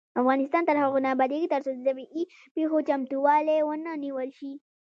افغانستان 0.21 0.63
تر 0.69 0.75
هغو 0.83 0.97
نه 1.05 1.09
ابادیږي، 1.15 1.51
ترڅو 1.53 1.69
د 1.73 1.79
طبيعي 1.87 2.23
پیښو 2.55 2.77
چمتووالی 2.87 3.59
ونه 3.63 3.91
نیول 4.03 4.29
شي. 4.37 4.53